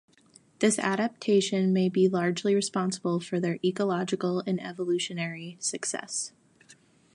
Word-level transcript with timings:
This 0.57 0.79
adaptation 0.79 1.71
may 1.71 1.87
be 1.87 2.07
largely 2.07 2.55
responsible 2.55 3.19
for 3.19 3.39
their 3.39 3.59
ecological 3.63 4.39
and 4.47 4.59
evolutionary 4.59 5.57
success. 5.59 6.31